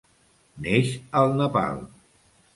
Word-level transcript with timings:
Neix 0.67 0.89
al 1.21 1.35
Nepal. 1.43 1.79